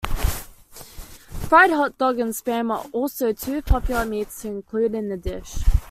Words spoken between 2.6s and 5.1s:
are also two popular meats to include in